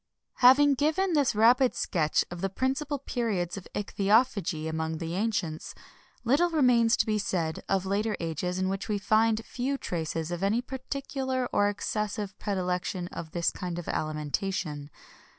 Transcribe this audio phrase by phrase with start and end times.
[0.01, 5.13] [XXI 22] Having given this rapid sketch of the principal periods of ichthyophagy among the
[5.13, 5.75] ancients,
[6.23, 10.41] little remains to be said of later ages in which we find few traces of
[10.41, 14.89] any particular or excessive predilection for this kind of alimentation.